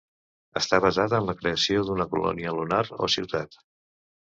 [0.61, 3.65] Està basat en la creació d'una colònia lunar o ciutat.